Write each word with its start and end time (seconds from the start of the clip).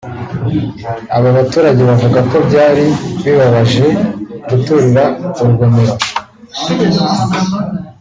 Aba 1.17 1.29
baturage 1.37 1.81
bavuga 1.89 2.19
ko 2.29 2.35
byari 2.47 2.85
bibabaje 3.23 3.85
guturira 4.49 5.03
urugomero 5.39 5.93